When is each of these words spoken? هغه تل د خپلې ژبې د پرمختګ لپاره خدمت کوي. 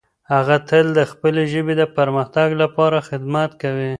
هغه 0.33 0.55
تل 0.69 0.85
د 0.97 0.99
خپلې 1.11 1.43
ژبې 1.53 1.73
د 1.77 1.83
پرمختګ 1.97 2.49
لپاره 2.61 2.97
خدمت 3.09 3.51
کوي. 3.61 3.89